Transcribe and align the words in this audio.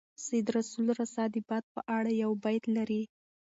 سید 0.25 0.47
رسول 0.57 0.87
رسا 0.99 1.23
د 1.33 1.35
باد 1.47 1.65
په 1.73 1.81
اړه 1.97 2.11
یو 2.23 2.31
بیت 2.43 2.63
لري. 2.77 3.01